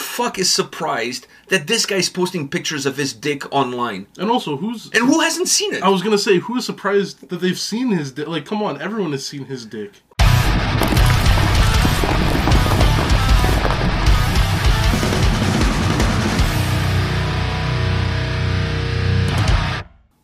[0.00, 4.06] fuck is surprised that this guy's posting pictures of his dick online?
[4.18, 5.82] And also, who's And who hasn't seen it?
[5.82, 8.26] I was gonna say, who is surprised that they've seen his dick?
[8.26, 9.92] Like, come on, everyone has seen his dick.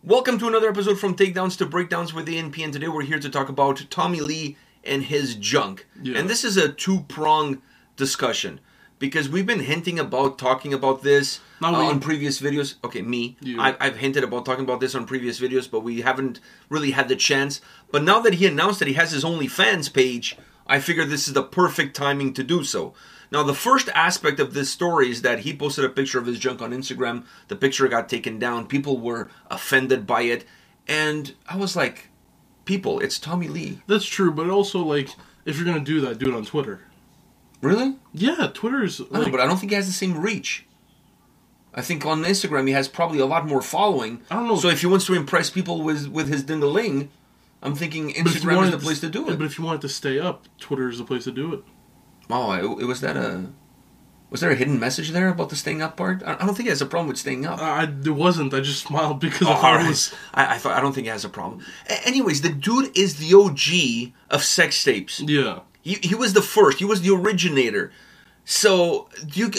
[0.02, 3.29] Welcome to another episode from Takedowns to Breakdowns with ANP, and today we're here to
[3.29, 5.86] talk about Tommy Lee and his junk.
[6.00, 6.18] Yeah.
[6.18, 7.61] And this is a two prong
[7.96, 8.61] discussion
[8.98, 12.76] because we've been hinting about talking about this Not uh, on previous videos.
[12.84, 13.36] Okay, me.
[13.40, 13.61] You.
[13.61, 17.08] I, I've hinted about talking about this on previous videos, but we haven't really had
[17.08, 17.61] the chance.
[17.90, 21.35] But now that he announced that he has his OnlyFans page, I figure this is
[21.35, 22.94] the perfect timing to do so.
[23.30, 26.38] Now, the first aspect of this story is that he posted a picture of his
[26.38, 27.24] junk on Instagram.
[27.49, 28.66] The picture got taken down.
[28.66, 30.44] People were offended by it.
[30.86, 32.08] And I was like,
[32.64, 33.83] people, it's Tommy Lee.
[33.88, 35.08] That's true, but also, like,
[35.44, 36.83] if you're gonna do that, do it on Twitter.
[37.60, 37.96] Really?
[38.12, 39.00] Yeah, Twitter's.
[39.12, 40.66] I know, but I don't think he has the same reach.
[41.74, 44.22] I think on Instagram he has probably a lot more following.
[44.30, 44.56] I don't know.
[44.56, 47.08] So if he wants to impress people with with his dingaling,
[47.62, 49.36] I'm thinking but if you Instagram is the place to do it.
[49.38, 51.62] But if you want it to stay up, Twitter is the place to do it.
[52.30, 53.46] Oh, it, it was that a
[54.30, 56.22] was there a hidden message there about the staying up part?
[56.24, 57.60] I, I don't think he has a problem with staying up.
[57.60, 58.52] I, it wasn't.
[58.54, 59.86] I just smiled because Oh, I thought alright.
[59.86, 60.14] it was.
[60.34, 61.64] I, I thought I don't think he has a problem.
[61.88, 65.20] A- anyways, the dude is the OG of sex tapes.
[65.20, 65.60] Yeah.
[65.86, 66.78] He, he was the first.
[66.78, 67.92] He was the originator.
[68.44, 69.50] So do you?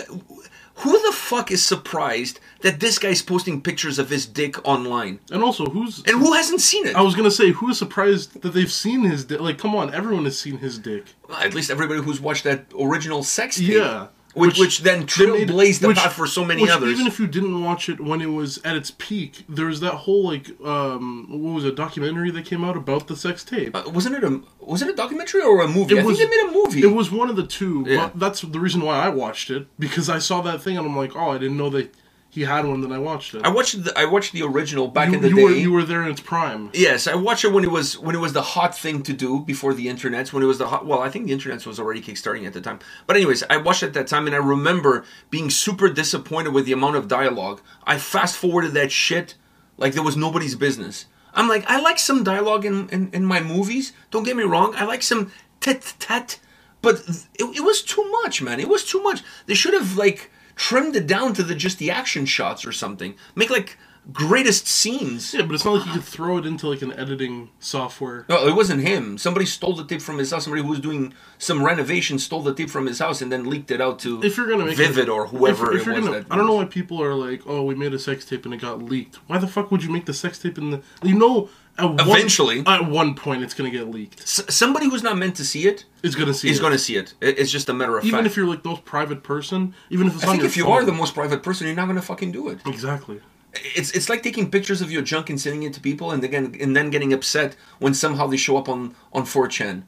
[0.81, 5.19] Who the fuck is surprised that this guy's posting pictures of his dick online?
[5.31, 6.03] And also, who's.
[6.05, 6.97] And who hasn't seen it?
[6.97, 9.39] I was gonna say, who is surprised that they've seen his dick?
[9.39, 11.05] Like, come on, everyone has seen his dick.
[11.39, 13.69] At least everybody who's watched that original sex tape.
[13.69, 14.07] Yeah.
[14.37, 16.91] Which, which, then they trailblazed the which- path for so many which others.
[16.91, 19.93] Even if you didn't watch it when it was at its peak, there was that
[19.93, 23.75] whole like um what was it, documentary that came out about the sex tape.
[23.75, 25.95] Uh, wasn't it a was it a documentary or a movie?
[25.97, 26.81] It I was- think they made a movie.
[26.83, 27.85] It was one of the two.
[27.87, 28.09] Yeah.
[28.15, 31.15] That's the reason why I watched it because I saw that thing and I'm like,
[31.15, 31.93] oh, I didn't know that
[32.37, 32.81] he had one.
[32.81, 33.41] Then I watched it.
[33.43, 35.43] I watched the I watched the original back you, in the you day.
[35.43, 36.69] were you were there in its prime.
[36.71, 39.39] Yes, I watched it when it was when it was the hot thing to do
[39.39, 40.31] before the internet.
[40.31, 42.61] When it was the hot, well, I think the internet was already kickstarting at the
[42.61, 42.77] time.
[43.07, 46.67] But anyways, I watched it at that time, and I remember being super disappointed with
[46.67, 47.59] the amount of dialogue.
[47.85, 49.33] I fast forwarded that shit
[49.77, 51.07] like there was nobody's business.
[51.33, 53.93] I'm like, I like some dialogue in in, in my movies.
[54.11, 56.39] Don't get me wrong, I like some tit tat,
[56.83, 56.95] but
[57.33, 58.59] it, it was too much, man.
[58.59, 59.23] It was too much.
[59.47, 63.15] They should have like trimmed it down to the just the action shots or something.
[63.35, 63.77] Make like
[64.13, 65.33] greatest scenes.
[65.33, 68.25] Yeah, but it's not like you could throw it into like an editing software.
[68.29, 69.17] No, it wasn't him.
[69.17, 70.45] Somebody stole the tape from his house.
[70.45, 73.71] Somebody who was doing some renovation stole the tape from his house and then leaked
[73.71, 75.95] it out to If you're gonna make Vivid it, or whoever if, if it you're
[75.95, 76.05] was.
[76.05, 78.45] gonna, that I don't know why people are like, oh, we made a sex tape
[78.45, 79.15] and it got leaked.
[79.27, 80.81] Why the fuck would you make the sex tape in the?
[81.03, 82.61] You know, at Eventually.
[82.61, 84.21] one, at one point, it's gonna get leaked.
[84.21, 86.49] S- somebody who's not meant to see It's gonna see.
[86.49, 86.61] is it.
[86.61, 87.13] going to see it.
[87.21, 88.27] It- It's just a matter of even fact.
[88.31, 90.57] if you're like the most private person, even if it's I on think your if
[90.57, 92.59] you are the most private person, you're not going to fucking do it.
[92.65, 93.19] exactly.
[93.53, 96.55] It's it's like taking pictures of your junk and sending it to people, and again,
[96.59, 99.83] and then getting upset when somehow they show up on on 4chan.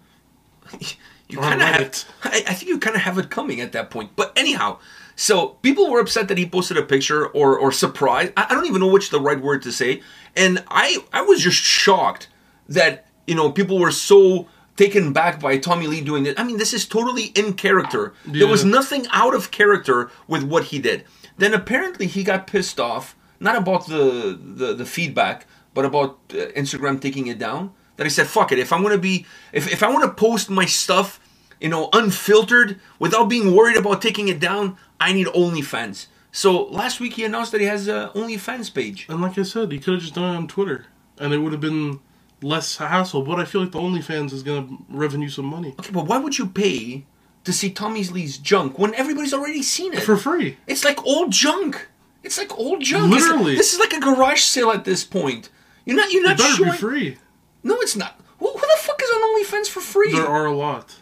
[1.29, 2.05] You kind of have.
[2.23, 4.15] I, I think you kind of have it coming at that point.
[4.15, 4.79] But anyhow,
[5.15, 8.33] so people were upset that he posted a picture or or surprised.
[8.35, 10.01] I, I don't even know which the right word to say.
[10.35, 12.29] And I I was just shocked
[12.67, 16.39] that you know people were so taken back by Tommy Lee doing it.
[16.39, 18.13] I mean, this is totally in character.
[18.25, 21.03] There was nothing out of character with what he did.
[21.37, 26.37] Then apparently he got pissed off, not about the the, the feedback, but about uh,
[26.57, 27.71] Instagram taking it down.
[27.97, 28.59] That he said, "Fuck it.
[28.59, 31.19] If I'm gonna be, if if I want to post my stuff,
[31.59, 36.99] you know, unfiltered without being worried about taking it down, I need OnlyFans." So last
[36.99, 39.07] week he announced that he has a OnlyFans page.
[39.09, 40.85] And like I said, he could have just done it on Twitter,
[41.17, 41.99] and it would have been
[42.41, 43.23] less hassle.
[43.23, 46.37] But I feel like the OnlyFans is gonna revenue some money Okay, but why would
[46.37, 47.05] you pay
[47.43, 50.03] to see Tommy Lee's junk when everybody's already seen it?
[50.03, 50.55] for free.
[50.67, 51.88] It's like old junk.
[52.23, 53.13] It's like old junk.
[53.13, 53.55] It's Literally.
[53.55, 55.49] this is like a garage sale at this point.
[55.85, 56.11] You're not.
[56.11, 56.71] You're It not better showing.
[56.71, 57.17] be free.
[57.63, 58.19] No, it's not.
[58.39, 60.11] Who, who the fuck is on OnlyFans for free?
[60.13, 60.95] There are a lot.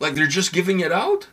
[0.00, 1.28] Like they're just giving it out?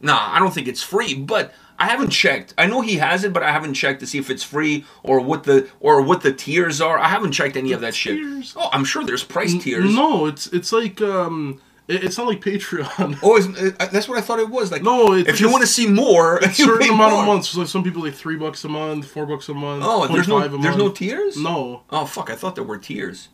[0.00, 1.14] Nah, I don't think it's free.
[1.14, 2.54] But I haven't checked.
[2.58, 5.20] I know he has it, but I haven't checked to see if it's free or
[5.20, 6.98] what the or what the tiers are.
[6.98, 8.46] I haven't checked any of that tiers?
[8.48, 8.54] shit.
[8.56, 9.94] Oh, I'm sure there's price tiers.
[9.94, 13.18] No, it's it's like um, it- it's not like Patreon.
[13.22, 14.70] Oh, uh, that's what I thought it was.
[14.70, 17.20] Like, No, it's if you want to see more, a certain amount more.
[17.22, 17.48] of months.
[17.48, 19.82] So some people like three bucks a month, four bucks a month.
[19.86, 21.36] Oh, there's no 25 a there's no tiers.
[21.36, 21.82] No.
[21.90, 22.30] Oh fuck!
[22.30, 23.28] I thought there were tiers.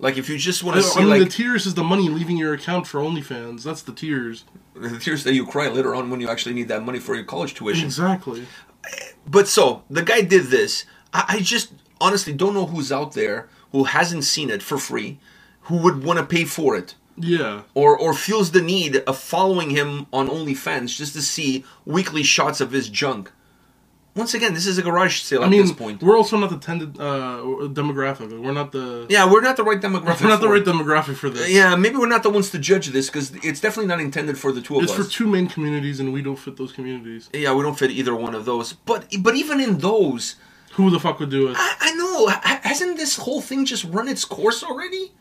[0.00, 2.08] Like if you just want to I see mean, like the tiers is the money
[2.08, 3.64] leaving your account for OnlyFans.
[3.64, 4.44] That's the tiers.
[4.74, 7.24] the tears that you cry later on when you actually need that money for your
[7.24, 7.84] college tuition.
[7.84, 8.46] Exactly.
[9.26, 10.84] But so the guy did this.
[11.12, 15.18] I, I just honestly don't know who's out there who hasn't seen it for free,
[15.62, 16.94] who would want to pay for it.
[17.20, 17.62] Yeah.
[17.74, 22.60] or or feels the need of following him on OnlyFans just to see weekly shots
[22.60, 23.32] of his junk.
[24.14, 26.02] Once again, this is a garage sale I at mean, this point.
[26.02, 27.38] we're also not the tended uh,
[27.80, 28.28] demographic.
[28.44, 30.20] We're not the Yeah, we're not the right demographic.
[30.24, 31.48] we're not the right demographic for this.
[31.48, 34.50] Yeah, maybe we're not the ones to judge this because it's definitely not intended for
[34.50, 34.98] the two of It's us.
[34.98, 37.30] for two main communities, and we don't fit those communities.
[37.32, 38.72] yeah, we don't fit either one of those.
[38.72, 40.34] But but even in those,
[40.72, 41.56] Who the fuck would do it?
[41.56, 45.12] I, I know ha- hasn't this whole thing just run its course already?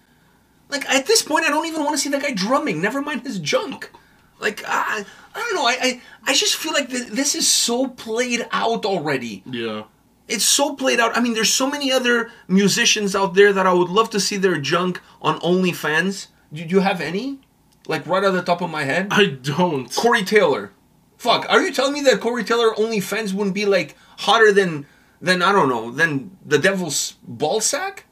[0.69, 2.81] Like at this point, I don't even want to see that guy drumming.
[2.81, 3.91] Never mind his junk.
[4.39, 5.65] Like I, I don't know.
[5.65, 9.43] I, I, I just feel like th- this is so played out already.
[9.45, 9.83] Yeah.
[10.27, 11.15] It's so played out.
[11.17, 14.35] I mean, there's so many other musicians out there that I would love to see
[14.35, 16.27] their junk on OnlyFans.
[16.51, 17.39] Do you have any?
[17.87, 19.93] Like right out the top of my head, I don't.
[19.95, 20.71] Corey Taylor.
[21.17, 24.85] Fuck, are you telling me that Corey Taylor OnlyFans wouldn't be like hotter than
[25.21, 28.05] than I don't know than the Devil's ball sack?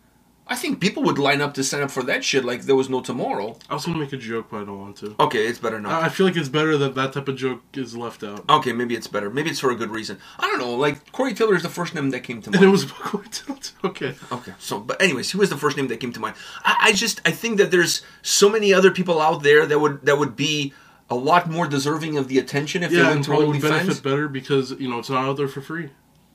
[0.48, 2.88] I think people would line up to sign up for that shit like there was
[2.88, 3.58] no tomorrow.
[3.68, 5.16] I was gonna make a joke, but I don't want to.
[5.20, 6.04] Okay, it's better not.
[6.04, 8.48] I I feel like it's better that that type of joke is left out.
[8.50, 9.30] Okay, maybe it's better.
[9.32, 10.20] Maybe it's for a good reason.
[10.38, 10.76] I don't know.
[10.76, 12.62] Like Corey Taylor is the first name that came to mind.
[12.62, 13.58] And it was Corey Taylor.
[13.84, 14.14] Okay.
[14.32, 16.36] Okay, so but anyways, he was the first name that came to mind.
[16.64, 20.06] I, I just I think that there's so many other people out there that would
[20.06, 20.74] that would be
[21.10, 23.62] a lot more deserving of the attention if they Yeah, went and to probably would
[23.62, 25.90] benefit better because you know it's not out there for free.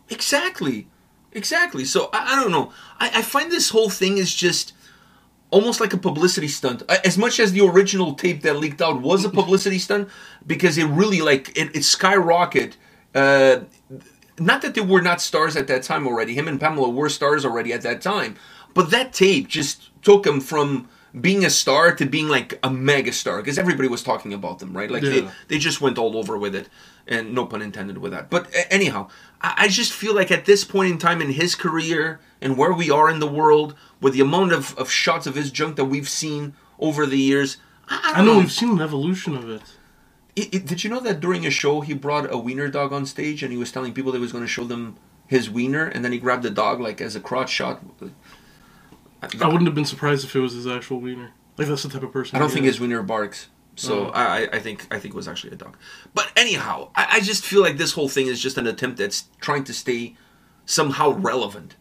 [0.09, 0.89] Exactly,
[1.33, 1.85] exactly.
[1.85, 2.73] So I, I don't know.
[2.99, 4.73] I, I find this whole thing is just
[5.51, 6.83] almost like a publicity stunt.
[7.05, 10.09] As much as the original tape that leaked out was a publicity stunt,
[10.47, 12.75] because it really like it, it skyrocketed.
[13.15, 13.61] Uh,
[14.39, 16.35] not that they were not stars at that time already.
[16.35, 18.37] Him and Pamela were stars already at that time,
[18.75, 20.89] but that tape just took him from
[21.19, 24.77] being a star to being like a mega star because everybody was talking about them,
[24.77, 24.91] right?
[24.91, 26.69] Like they, they just went all over with it,
[27.07, 28.31] and no pun intended with that.
[28.31, 29.09] But anyhow,
[29.41, 32.73] I, I just feel like at this point in time in his career and where
[32.73, 35.85] we are in the world, with the amount of, of shots of his junk that
[35.87, 37.59] we've seen over the years,
[37.89, 39.63] I, I know we've seen an evolution of it.
[40.37, 43.05] it, it- did you know that during a show he brought a wiener dog on
[43.07, 45.85] stage and he was telling people that he was going to show them his wiener
[45.87, 47.83] and then he grabbed the dog like as a crotch shot?
[49.23, 51.33] I wouldn't have been surprised if it was his actual wiener.
[51.59, 52.37] Like that's the type of person.
[52.37, 52.75] I don't think is.
[52.77, 53.49] his wiener barks.
[53.87, 54.11] So Oh.
[54.11, 55.75] I, I- think I think it was actually a dog.
[56.15, 59.25] But anyhow, I, I just feel like this whole thing is just an attempt that's
[59.41, 60.03] trying to stay
[60.67, 61.77] somehow relevant.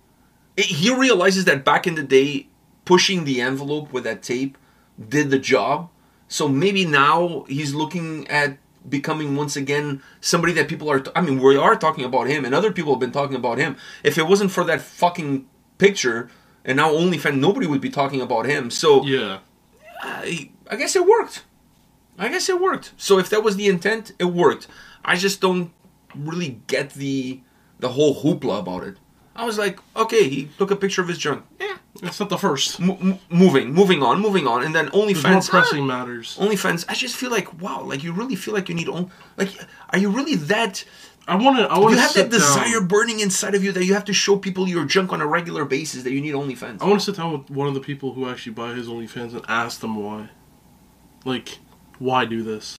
[0.56, 2.48] It- he realizes that back in the day,
[2.86, 4.57] pushing the envelope with that tape
[5.16, 5.90] did the job.
[6.28, 8.57] So maybe now he's looking at
[8.88, 11.04] becoming once again somebody that people are.
[11.16, 13.75] I mean, we are talking about him, and other people have been talking about him.
[14.04, 15.48] If it wasn't for that fucking
[15.78, 16.30] picture,
[16.63, 18.69] and now OnlyFans, nobody would be talking about him.
[18.72, 19.40] So Yeah.
[20.02, 21.44] I, I guess it worked.
[22.19, 22.92] I guess it worked.
[22.98, 24.68] So if that was the intent, it worked.
[25.06, 25.71] I just don't
[26.13, 27.42] really get the
[27.80, 28.98] the whole hoopla about it.
[29.36, 31.45] I was like, okay, he took a picture of his junk.
[31.62, 31.77] Yeah.
[32.04, 32.80] It's not the first.
[32.81, 35.50] M- m- moving, moving on, moving on, and then There's more OnlyFans.
[35.50, 36.38] pressing ah, matters.
[36.38, 36.86] OnlyFans.
[36.89, 39.10] I just feel like wow, like you really feel like you need on.
[39.38, 39.50] Like,
[39.92, 40.83] are you really that?
[41.27, 41.63] I want to.
[41.71, 42.88] I want You to have sit that desire down.
[42.88, 45.63] burning inside of you that you have to show people your junk on a regular
[45.63, 46.81] basis that you need OnlyFans.
[46.81, 49.33] I want to sit down with one of the people who actually buy his OnlyFans
[49.33, 50.30] and ask them why.
[51.25, 51.60] Like,
[52.00, 52.78] why do this?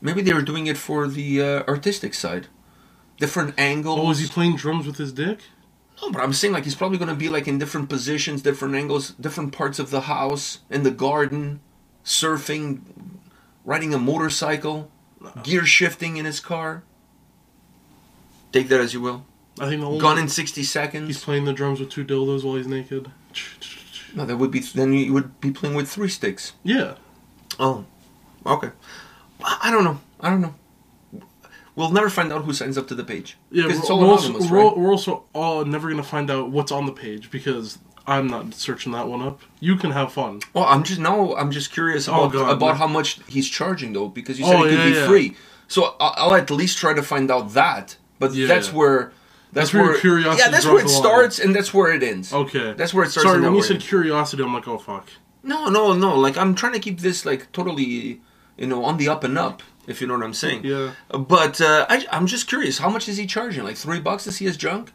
[0.00, 2.46] Maybe they were doing it for the uh, artistic side,
[3.18, 3.98] different angles.
[4.00, 5.40] Oh, is he playing drums with his dick?
[6.00, 8.74] No, but I'm saying like he's probably going to be like in different positions, different
[8.74, 11.60] angles, different parts of the house, in the garden,
[12.04, 12.80] surfing,
[13.64, 14.90] riding a motorcycle,
[15.42, 16.82] gear shifting in his car.
[18.52, 19.26] Take that as you will.
[19.60, 21.06] I think the only Gone in 60 seconds.
[21.06, 23.10] he's playing the drums with two dildos while he's naked.
[24.14, 26.54] No, that would be then you would be playing with three sticks.
[26.64, 26.94] Yeah,
[27.58, 27.84] Oh,
[28.46, 28.70] okay.
[29.44, 29.98] I don't know.
[30.20, 30.54] I don't know.
[31.76, 33.38] We'll never find out who signs up to the page.
[33.50, 33.64] yeah.
[33.66, 34.76] We're, it's all we're also, we're, right?
[34.76, 38.92] we're also all never gonna find out what's on the page because I'm not searching
[38.92, 39.40] that one up.
[39.60, 40.40] You can have fun.
[40.52, 41.34] Well, I'm just now.
[41.36, 42.74] I'm just curious Oh, about God, about no.
[42.74, 45.06] how much he's charging though, because you said Oh, it could yeah, be yeah.
[45.06, 45.36] free.
[45.68, 47.96] So I'll, I'll at least try to find out that.
[48.18, 48.46] But Yeah.
[48.48, 49.12] that's where
[49.52, 52.32] that's, That's where your curiosity Yeah, that's where it starts and that's where it ends.
[52.32, 53.28] Okay, That's where it starts.
[53.28, 55.08] Sorry, when you said curiosity, I'm like, oh fuck.
[55.42, 56.18] no, no, no.
[56.18, 58.20] Like I'm trying to keep this like totally,
[58.60, 59.62] you know, on the up and up.
[59.86, 60.60] If you know what I'm saying.
[60.64, 60.92] Yeah.
[61.08, 62.78] But uh, I, I'm just curious.
[62.78, 63.64] How much is he charging?
[63.64, 64.92] Like three bucks to see his junk?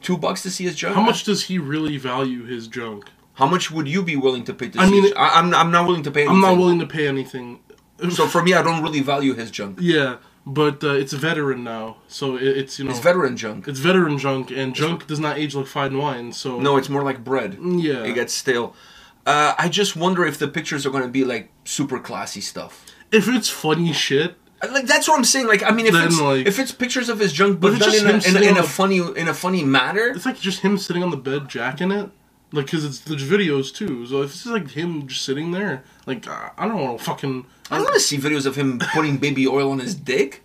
[0.00, 0.94] Two bucks to see his junk?
[0.94, 3.10] How much does he really value his junk?
[3.34, 4.92] How much would you be willing to pay to I see?
[4.92, 6.20] mean, his- I, I'm I'm not willing to pay.
[6.22, 6.36] Anything.
[6.36, 7.60] I'm not willing to pay anything.
[8.10, 9.78] So for me, I don't really value his junk.
[9.82, 13.66] Yeah, but uh, it's a veteran now, so it, it's you know It's veteran junk.
[13.66, 16.32] it's veteran junk, and junk does not age like fine wine.
[16.32, 17.58] So No, it's more like bread.
[17.60, 18.68] yeah, It gets stale.
[19.26, 22.86] Uh, I just wonder if the pictures are going to be like super classy stuff.
[23.12, 25.46] if it's funny shit, Uh, Like that's what I'm saying.
[25.46, 27.94] Like I mean, if Then, it's like- if it's pictures of his junk, but done
[27.94, 30.76] in a, in, a- in a funny in a funny manner, it's like just him
[30.78, 32.10] sitting on the bed jacking it.
[32.50, 34.06] Like, because it's the videos too.
[34.06, 37.44] So if it's like him just sitting there, like, I don't want to fucking.
[37.70, 40.42] I don't want to see videos of him putting baby oil on his dick.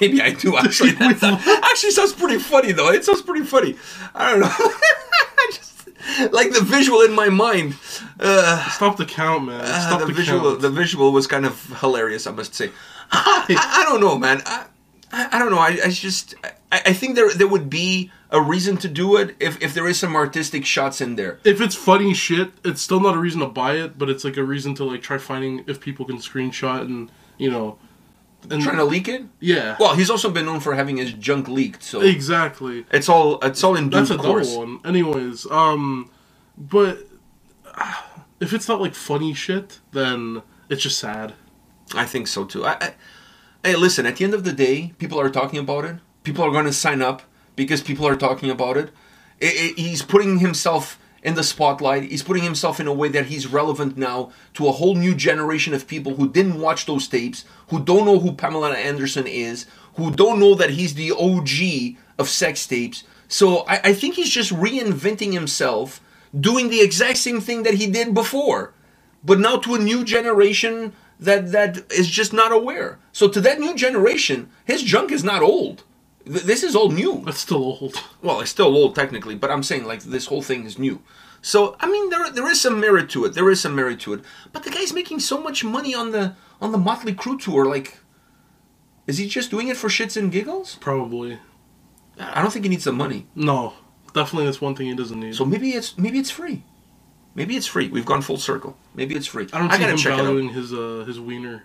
[0.00, 0.94] Maybe I do actually.
[0.98, 2.90] Actually sounds pretty funny though.
[2.90, 3.76] It sounds pretty funny.
[4.14, 4.48] I don't know.
[4.50, 5.73] I just
[6.32, 7.76] like the visual in my mind.
[8.18, 9.60] Uh, Stop the count, man.
[9.64, 10.60] uh, the, the, visual, count.
[10.62, 12.26] the visual was kind of hilarious.
[12.26, 12.70] I must say.
[13.10, 14.42] I, I don't know, man.
[14.46, 14.66] I,
[15.12, 15.58] I, I don't know.
[15.58, 16.34] I, I just
[16.72, 19.86] I, I think there there would be a reason to do it if if there
[19.86, 21.38] is some artistic shots in there.
[21.44, 24.36] if it's funny shit, it's still not a reason to buy it, but it's like
[24.36, 27.78] a reason to like try finding if people can screenshot and you know,
[28.50, 29.24] and Trying to leak it.
[29.40, 32.84] yeah, Well, he's also been known for having his junk leaked, so exactly.
[32.90, 34.50] it's all it's all in due That's a course.
[34.50, 34.80] double one.
[34.84, 36.10] Anyways, um,
[36.58, 36.98] but
[37.74, 37.94] uh,
[38.40, 41.34] if it's not like funny shit, then it's just sad.
[41.94, 42.64] I think so too.
[42.64, 42.94] I, I,
[43.62, 44.06] hey, listen.
[44.06, 45.96] At the end of the day, people are talking about it.
[46.22, 47.22] People are going to sign up
[47.56, 48.90] because people are talking about it.
[49.42, 49.46] I-
[49.76, 52.04] I- he's putting himself in the spotlight.
[52.04, 55.74] He's putting himself in a way that he's relevant now to a whole new generation
[55.74, 59.66] of people who didn't watch those tapes, who don't know who Pamela Anderson is,
[59.96, 63.02] who don't know that he's the OG of sex tapes.
[63.26, 66.00] So I, I think he's just reinventing himself,
[66.38, 68.74] doing the exact same thing that he did before
[69.24, 72.98] but now to a new generation that that is just not aware.
[73.12, 75.84] So to that new generation, his junk is not old.
[76.26, 77.22] Th- This is all new.
[77.24, 77.94] That's still old.
[78.22, 81.00] Well, it's still old technically, but I'm saying like this whole thing is new.
[81.42, 83.34] So I mean, there there is some merit to it.
[83.34, 84.20] There is some merit to it.
[84.52, 87.66] But the guy's making so much money on the on the Motley Crue tour.
[87.66, 87.98] Like,
[89.06, 90.76] is he just doing it for shits and giggles?
[90.80, 91.38] Probably
[92.18, 93.26] I don't think he needs the money.
[93.34, 93.74] no.
[94.14, 95.34] Definitely, that's one thing he doesn't need.
[95.34, 96.62] So maybe it's maybe it's free.
[97.34, 97.88] Maybe it's free.
[97.88, 98.76] We've gone full circle.
[98.94, 99.48] Maybe it's free.
[99.52, 100.18] I don't see gotta him check out.
[100.22, 101.64] valuing his uh his wiener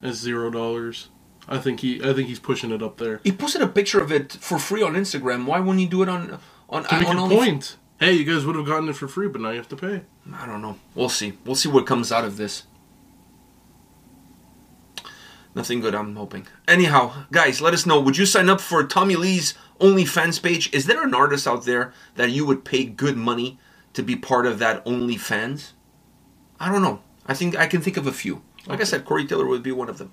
[0.00, 1.10] as zero dollars.
[1.50, 3.20] I think he I think he's pushing it up there.
[3.24, 5.44] He posted a picture of it for free on Instagram.
[5.46, 6.38] Why wouldn't he do it on
[6.68, 7.76] on To make on a Only- point.
[7.98, 10.02] Hey, you guys would have gotten it for free, but now you have to pay.
[10.32, 10.78] I don't know.
[10.94, 11.34] We'll see.
[11.44, 12.62] We'll see what comes out of this.
[15.54, 16.46] Nothing good, I'm hoping.
[16.68, 18.00] Anyhow, guys, let us know.
[18.00, 20.72] Would you sign up for Tommy Lee's OnlyFans page?
[20.72, 23.58] Is there an artist out there that you would pay good money
[23.94, 25.72] to be part of that OnlyFans?
[26.60, 27.00] I don't know.
[27.26, 28.42] I think I can think of a few.
[28.66, 30.10] Like I said, Corey Taylor would be one of them.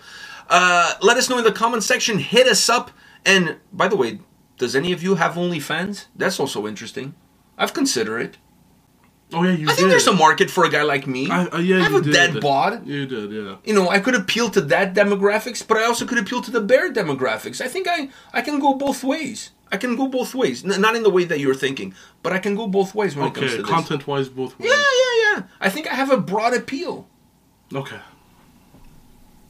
[0.49, 2.19] Uh, let us know in the comment section.
[2.19, 2.91] Hit us up.
[3.25, 4.19] And by the way,
[4.57, 6.05] does any of you have OnlyFans?
[6.15, 7.13] That's also interesting.
[7.57, 8.37] I've considered it.
[9.33, 9.75] Oh yeah, you I did.
[9.75, 11.29] think there's a market for a guy like me.
[11.29, 12.13] I, uh, yeah, I have you a did.
[12.13, 12.87] dead bod.
[12.87, 13.57] You did, yeah.
[13.65, 16.61] You know, I could appeal to that demographics, but I also could appeal to the
[16.61, 17.59] bear demographics.
[17.59, 19.51] I think I, I can go both ways.
[19.69, 20.63] I can go both ways.
[20.63, 23.27] N- not in the way that you're thinking, but I can go both ways when
[23.27, 23.69] it comes Okay, to this.
[23.69, 24.69] content wise, both ways.
[24.71, 25.43] Yeah, yeah, yeah.
[25.59, 27.05] I think I have a broad appeal.
[27.75, 27.99] Okay.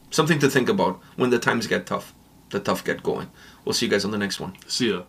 [0.09, 2.13] Something to think about when the times get tough.
[2.49, 3.29] The tough get going.
[3.65, 4.55] We'll see you guys on the next one.
[4.67, 5.03] See ya.